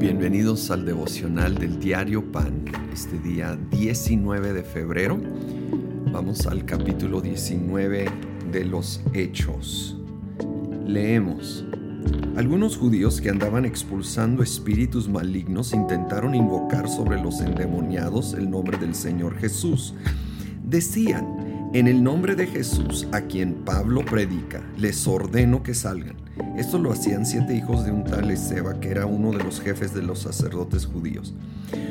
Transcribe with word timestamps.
Bienvenidos 0.00 0.70
al 0.70 0.86
devocional 0.86 1.56
del 1.56 1.78
diario 1.78 2.32
Pan, 2.32 2.64
este 2.90 3.18
día 3.18 3.58
19 3.70 4.54
de 4.54 4.62
febrero. 4.62 5.20
Vamos 6.10 6.46
al 6.46 6.64
capítulo 6.64 7.20
19 7.20 8.06
de 8.50 8.64
los 8.64 9.02
Hechos. 9.12 9.98
Leemos. 10.86 11.66
Algunos 12.34 12.78
judíos 12.78 13.20
que 13.20 13.28
andaban 13.28 13.66
expulsando 13.66 14.42
espíritus 14.42 15.06
malignos 15.06 15.74
intentaron 15.74 16.34
invocar 16.34 16.88
sobre 16.88 17.20
los 17.20 17.42
endemoniados 17.42 18.32
el 18.32 18.48
nombre 18.48 18.78
del 18.78 18.94
Señor 18.94 19.36
Jesús. 19.36 19.92
Decían, 20.64 21.49
en 21.72 21.86
el 21.86 22.02
nombre 22.02 22.34
de 22.34 22.46
Jesús, 22.46 23.06
a 23.12 23.22
quien 23.22 23.54
Pablo 23.64 24.04
predica, 24.04 24.62
les 24.76 25.06
ordeno 25.06 25.62
que 25.62 25.74
salgan. 25.74 26.16
Esto 26.56 26.78
lo 26.78 26.92
hacían 26.92 27.24
siete 27.24 27.54
hijos 27.54 27.84
de 27.84 27.92
un 27.92 28.02
tal 28.04 28.30
Ezeba, 28.30 28.80
que 28.80 28.90
era 28.90 29.06
uno 29.06 29.30
de 29.30 29.44
los 29.44 29.60
jefes 29.60 29.94
de 29.94 30.02
los 30.02 30.20
sacerdotes 30.20 30.86
judíos. 30.86 31.34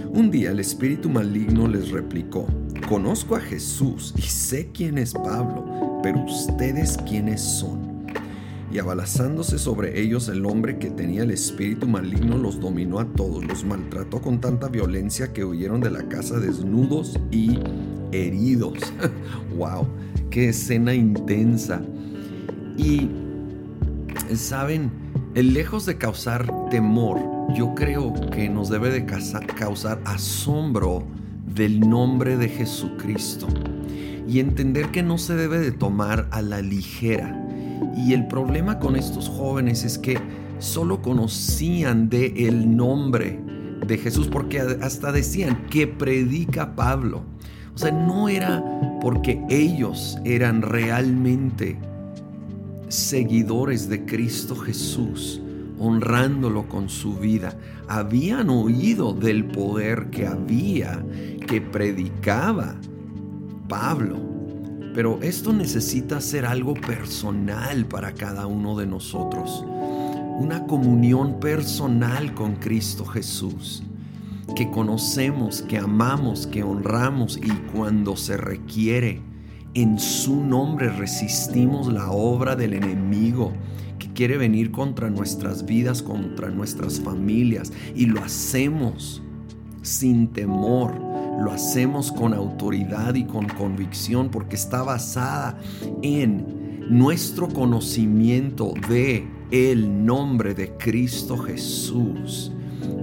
Un 0.10 0.32
día 0.32 0.52
el 0.52 0.60
espíritu 0.60 1.10
maligno 1.10 1.68
les 1.68 1.92
replicó, 1.92 2.46
conozco 2.90 3.36
a 3.36 3.40
Jesús 3.40 4.14
y 4.18 4.24
sé 4.24 4.70
quién 4.74 4.98
es 4.98 5.14
Pablo, 5.14 6.00
pero 6.04 6.26
ustedes 6.26 6.98
quiénes 7.08 7.42
son 7.42 7.90
y 8.72 8.78
abalazándose 8.78 9.58
sobre 9.58 10.00
ellos 10.00 10.28
el 10.30 10.46
hombre 10.46 10.78
que 10.78 10.92
tenía 10.92 11.24
el 11.24 11.32
espíritu 11.32 11.88
maligno 11.88 12.38
los 12.38 12.60
dominó 12.60 13.00
a 13.00 13.06
todos, 13.06 13.44
los 13.46 13.64
maltrató 13.66 14.22
con 14.22 14.40
tanta 14.40 14.68
violencia 14.68 15.34
que 15.34 15.44
huyeron 15.44 15.82
de 15.82 15.90
la 15.90 16.08
casa 16.08 16.40
desnudos 16.40 17.20
y 17.32 17.60
heridos. 18.12 18.78
¡Wow! 19.58 19.88
¡Qué 20.30 20.50
escena 20.50 20.94
intensa! 20.94 21.82
Y, 22.78 23.10
¿saben? 24.36 24.92
Lejos 25.36 25.86
de 25.86 25.98
causar 25.98 26.52
temor, 26.70 27.20
yo 27.56 27.74
creo 27.76 28.14
que 28.32 28.50
nos 28.50 28.70
debe 28.70 28.90
de 28.90 29.06
causar 29.06 30.02
asombro 30.06 31.06
del 31.46 31.80
nombre 31.82 32.38
de 32.38 32.50
Jesucristo 32.50 33.48
y 34.28 34.40
entender 34.40 34.90
que 34.90 35.04
no 35.04 35.18
se 35.18 35.36
debe 35.36 35.60
de 35.60 35.72
tomar 35.72 36.28
a 36.32 36.42
la 36.42 36.62
ligera 36.62 37.40
y 37.96 38.14
el 38.14 38.28
problema 38.28 38.80
con 38.80 38.96
estos 38.96 39.28
jóvenes 39.30 39.84
es 39.84 39.98
que 39.98 40.18
solo 40.60 41.02
conocían 41.02 42.10
de 42.10 42.48
el 42.48 42.76
nombre 42.76 43.40
de 43.86 43.98
Jesús 43.98 44.28
porque 44.28 44.60
hasta 44.60 45.12
decían 45.12 45.66
que 45.70 45.88
predica 45.88 46.76
Pablo. 46.76 47.24
O 47.80 47.82
sea, 47.82 47.92
no 47.94 48.28
era 48.28 48.62
porque 49.00 49.42
ellos 49.48 50.18
eran 50.26 50.62
realmente 50.62 51.78
seguidores 52.90 53.88
de 53.88 54.04
Cristo 54.04 54.54
Jesús, 54.54 55.42
honrándolo 55.80 56.68
con 56.68 56.90
su 56.90 57.16
vida. 57.16 57.58
Habían 57.88 58.50
oído 58.50 59.14
del 59.14 59.46
poder 59.46 60.10
que 60.10 60.28
había, 60.28 61.02
que 61.48 61.62
predicaba 61.62 62.76
Pablo. 63.70 64.18
Pero 64.94 65.18
esto 65.22 65.54
necesita 65.54 66.20
ser 66.20 66.46
algo 66.46 66.74
personal 66.74 67.86
para 67.86 68.12
cada 68.12 68.46
uno 68.46 68.78
de 68.78 68.88
nosotros. 68.88 69.64
Una 70.38 70.66
comunión 70.68 71.40
personal 71.40 72.34
con 72.34 72.58
Cristo 72.58 73.06
Jesús. 73.06 73.84
Que 74.56 74.70
conocemos, 74.72 75.62
que 75.62 75.78
amamos, 75.78 76.48
que 76.48 76.64
honramos 76.64 77.38
y 77.38 77.50
cuando 77.74 78.16
se 78.16 78.38
requiere, 78.38 79.22
en 79.74 80.00
su 80.00 80.36
nombre 80.36 80.90
resistimos 80.90 81.92
la 81.92 82.12
obra 82.12 82.56
del 82.56 82.74
enemigo 82.74 83.54
que 84.00 84.12
quiere 84.14 84.38
venir 84.38 84.72
contra 84.72 85.10
nuestras 85.10 85.66
vidas, 85.66 86.02
contra 86.02 86.50
nuestras 86.50 87.00
familias. 87.00 87.72
Y 87.96 88.06
lo 88.06 88.22
hacemos 88.22 89.22
sin 89.82 90.28
temor 90.28 91.10
lo 91.40 91.52
hacemos 91.52 92.12
con 92.12 92.34
autoridad 92.34 93.16
y 93.16 93.24
con 93.24 93.48
convicción 93.48 94.30
porque 94.30 94.56
está 94.58 94.84
basada 94.84 95.58
en 96.02 96.90
nuestro 96.90 97.48
conocimiento 97.48 98.74
de 98.90 99.26
el 99.52 100.06
nombre 100.06 100.54
de 100.54 100.76
Cristo 100.78 101.38
Jesús. 101.38 102.52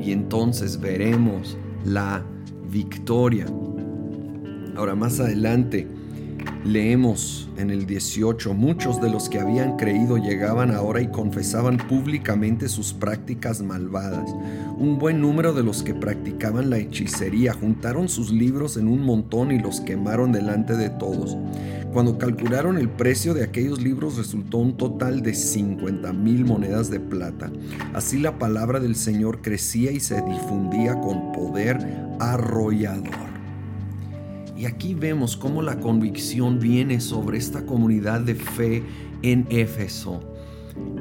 Y 0.00 0.12
entonces 0.12 0.80
veremos 0.80 1.56
la 1.84 2.24
victoria. 2.70 3.46
Ahora 4.76 4.94
más 4.94 5.20
adelante 5.20 5.88
Leemos 6.66 7.48
en 7.58 7.70
el 7.70 7.86
18, 7.86 8.52
muchos 8.52 9.00
de 9.00 9.08
los 9.08 9.28
que 9.28 9.38
habían 9.38 9.76
creído 9.76 10.16
llegaban 10.16 10.72
ahora 10.72 11.00
y 11.00 11.06
confesaban 11.08 11.76
públicamente 11.76 12.68
sus 12.68 12.92
prácticas 12.92 13.62
malvadas. 13.62 14.28
Un 14.78 14.98
buen 14.98 15.22
número 15.22 15.54
de 15.54 15.62
los 15.62 15.82
que 15.82 15.94
practicaban 15.94 16.68
la 16.68 16.76
hechicería 16.76 17.54
juntaron 17.54 18.10
sus 18.10 18.30
libros 18.30 18.76
en 18.76 18.88
un 18.88 19.00
montón 19.00 19.50
y 19.50 19.58
los 19.58 19.80
quemaron 19.80 20.32
delante 20.32 20.76
de 20.76 20.90
todos. 20.90 21.34
Cuando 21.94 22.18
calcularon 22.18 22.76
el 22.76 22.90
precio 22.90 23.32
de 23.32 23.42
aquellos 23.42 23.80
libros 23.80 24.18
resultó 24.18 24.58
un 24.58 24.76
total 24.76 25.22
de 25.22 25.32
50 25.32 26.12
mil 26.12 26.44
monedas 26.44 26.90
de 26.90 27.00
plata. 27.00 27.50
Así 27.94 28.18
la 28.18 28.38
palabra 28.38 28.78
del 28.78 28.96
Señor 28.96 29.40
crecía 29.40 29.92
y 29.92 30.00
se 30.00 30.20
difundía 30.20 31.00
con 31.00 31.32
poder 31.32 31.78
arrollador. 32.20 33.26
Y 34.58 34.66
aquí 34.66 34.92
vemos 34.92 35.38
cómo 35.38 35.62
la 35.62 35.80
convicción 35.80 36.58
viene 36.58 37.00
sobre 37.00 37.38
esta 37.38 37.64
comunidad 37.64 38.20
de 38.20 38.34
fe 38.34 38.82
en 39.22 39.46
Éfeso 39.48 40.20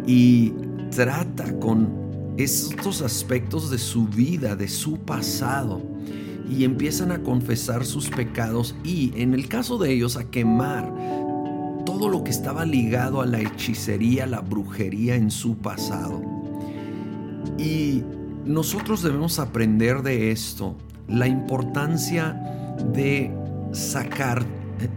y 0.08 0.54
trata 0.92 1.60
con 1.60 2.05
estos 2.38 3.02
aspectos 3.02 3.70
de 3.70 3.78
su 3.78 4.08
vida, 4.08 4.56
de 4.56 4.68
su 4.68 4.98
pasado, 5.00 5.82
y 6.50 6.64
empiezan 6.64 7.12
a 7.12 7.24
confesar 7.24 7.86
sus 7.86 8.10
pecados 8.10 8.76
y, 8.84 9.14
en 9.16 9.34
el 9.34 9.48
caso 9.48 9.78
de 9.78 9.94
ellos, 9.94 10.18
a 10.18 10.26
quemar 10.26 10.94
todo 11.86 12.10
lo 12.10 12.24
que 12.24 12.32
estaba 12.32 12.66
ligado 12.66 13.22
a 13.22 13.26
la 13.26 13.40
hechicería, 13.42 14.28
la 14.28 14.42
brujería 14.42 15.16
en 15.16 15.32
su 15.32 15.58
pasado. 15.58 16.22
Y 17.58 18.04
nosotros 18.46 19.02
debemos 19.02 19.40
aprender 19.40 20.02
de 20.04 20.32
esto, 20.32 20.76
la 21.08 21.28
importancia 21.28 22.34
de 22.94 23.32
sacar 23.72 24.46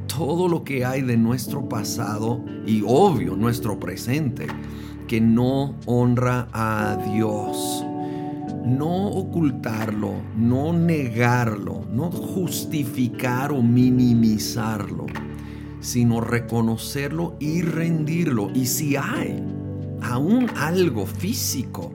todo 0.07 0.49
lo 0.49 0.65
que 0.65 0.85
hay 0.85 1.03
de 1.03 1.17
nuestro 1.17 1.69
pasado 1.69 2.45
y 2.67 2.83
obvio 2.87 3.37
nuestro 3.37 3.79
presente 3.79 4.47
que 5.09 5.21
no 5.23 5.75
honra 5.87 6.49
a 6.53 6.97
Dios. 7.13 7.85
No 8.65 9.09
ocultarlo, 9.09 10.13
no 10.37 10.75
negarlo, 10.75 11.85
no 11.91 12.11
justificar 12.11 13.51
o 13.51 13.63
minimizarlo, 13.63 15.07
sino 15.81 16.21
reconocerlo 16.21 17.37
y 17.41 17.63
rendirlo. 17.63 18.51
Y 18.55 18.67
si 18.67 18.97
hay 18.97 19.43
aún 20.03 20.47
algo 20.55 21.07
físico, 21.07 21.91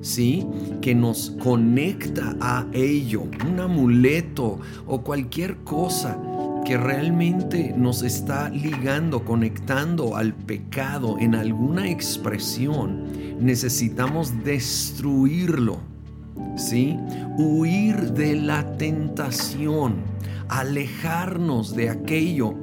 ¿sí? 0.00 0.44
Que 0.82 0.96
nos 0.96 1.30
conecta 1.40 2.36
a 2.40 2.66
ello, 2.72 3.22
un 3.48 3.60
amuleto 3.60 4.58
o 4.86 5.02
cualquier 5.02 5.58
cosa 5.58 6.18
que 6.66 6.76
realmente 6.76 7.72
nos 7.76 8.02
está 8.02 8.48
ligando, 8.48 9.24
conectando 9.24 10.16
al 10.16 10.34
pecado 10.34 11.16
en 11.20 11.36
alguna 11.36 11.88
expresión, 11.88 13.04
necesitamos 13.40 14.42
destruirlo, 14.42 15.78
¿sí? 16.56 16.98
Huir 17.38 18.12
de 18.14 18.34
la 18.34 18.76
tentación, 18.78 19.94
alejarnos 20.48 21.76
de 21.76 21.88
aquello 21.88 22.54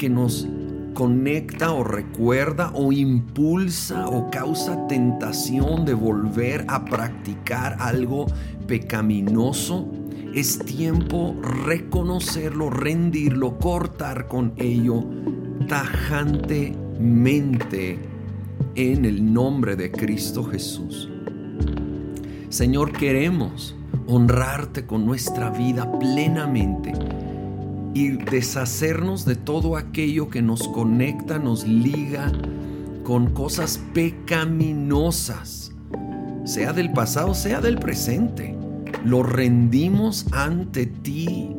que 0.00 0.10
nos 0.10 0.48
conecta 0.94 1.72
o 1.72 1.84
recuerda 1.84 2.72
o 2.74 2.92
impulsa 2.92 4.08
o 4.08 4.30
causa 4.30 4.88
tentación 4.88 5.84
de 5.84 5.94
volver 5.94 6.64
a 6.66 6.84
practicar 6.84 7.76
algo 7.78 8.26
pecaminoso, 8.66 9.86
es 10.34 10.58
tiempo 10.58 11.34
reconocerlo, 11.42 12.68
rendirlo, 12.68 13.56
cortar 13.58 14.26
con 14.26 14.52
ello 14.56 15.04
tajantemente 15.68 18.00
en 18.74 19.04
el 19.04 19.32
nombre 19.32 19.76
de 19.76 19.92
Cristo 19.92 20.42
Jesús. 20.42 21.08
Señor, 22.48 22.90
queremos 22.92 23.76
honrarte 24.08 24.86
con 24.86 25.06
nuestra 25.06 25.50
vida 25.50 25.96
plenamente 25.98 26.92
y 27.94 28.10
deshacernos 28.10 29.24
de 29.24 29.36
todo 29.36 29.76
aquello 29.76 30.30
que 30.30 30.42
nos 30.42 30.66
conecta, 30.68 31.38
nos 31.38 31.64
liga 31.66 32.32
con 33.04 33.30
cosas 33.30 33.80
pecaminosas, 33.92 35.72
sea 36.44 36.72
del 36.72 36.92
pasado, 36.92 37.34
sea 37.34 37.60
del 37.60 37.78
presente. 37.78 38.53
Lo 39.04 39.22
rendimos 39.22 40.26
ante 40.32 40.86
ti 40.86 41.50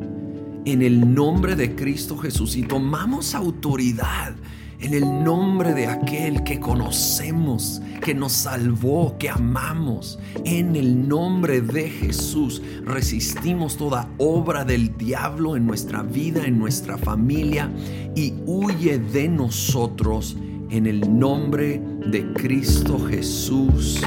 en 0.64 0.82
el 0.82 1.14
nombre 1.14 1.56
de 1.56 1.74
Cristo 1.74 2.16
Jesús 2.16 2.56
y 2.56 2.62
tomamos 2.62 3.34
autoridad 3.34 4.34
en 4.80 4.94
el 4.94 5.24
nombre 5.24 5.72
de 5.74 5.86
aquel 5.86 6.42
que 6.44 6.60
conocemos, 6.60 7.80
que 8.02 8.14
nos 8.14 8.32
salvó, 8.32 9.16
que 9.18 9.30
amamos. 9.30 10.18
En 10.44 10.76
el 10.76 11.08
nombre 11.08 11.60
de 11.60 11.88
Jesús 11.88 12.62
resistimos 12.84 13.76
toda 13.76 14.08
obra 14.18 14.64
del 14.64 14.96
diablo 14.96 15.56
en 15.56 15.66
nuestra 15.66 16.02
vida, 16.02 16.44
en 16.44 16.58
nuestra 16.58 16.98
familia 16.98 17.70
y 18.14 18.34
huye 18.46 18.98
de 18.98 19.28
nosotros 19.28 20.36
en 20.70 20.86
el 20.86 21.18
nombre 21.18 21.80
de 22.06 22.32
Cristo 22.34 22.98
Jesús. 23.08 24.02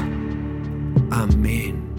Amén. 1.10 1.89